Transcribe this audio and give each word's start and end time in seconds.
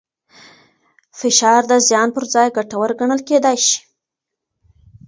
فشار 1.19 1.61
د 1.71 1.73
زیان 1.87 2.09
پر 2.15 2.23
ځای 2.33 2.47
ګټور 2.57 2.89
ګڼل 2.99 3.21
کېدای 3.29 3.57
شي. 3.67 3.79